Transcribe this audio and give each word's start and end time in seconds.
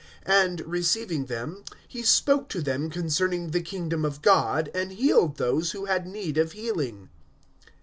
And 0.25 0.61
receiving 0.61 1.25
them, 1.25 1.63
he 1.87 2.01
spoke 2.01 2.49
to 2.49 2.61
them 2.63 2.89
concerning 2.89 3.51
the 3.51 3.61
kingdom 3.61 4.03
of 4.03 4.23
God, 4.23 4.71
and 4.73 4.91
healed 4.93 5.37
those 5.37 5.73
who 5.73 5.85
had 5.85 6.07
need 6.07 6.39
of 6.39 6.53
healing. 6.53 7.09